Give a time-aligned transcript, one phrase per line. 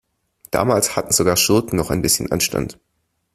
[0.49, 2.79] Damals hatten sogar Schurken noch ein bisschen Anstand.